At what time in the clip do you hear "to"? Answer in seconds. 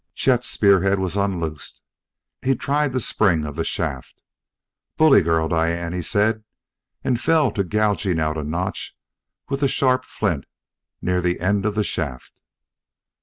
7.51-7.63